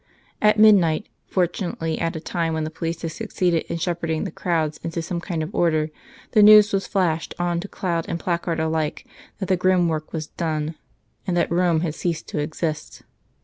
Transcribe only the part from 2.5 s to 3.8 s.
when the police had succeeded in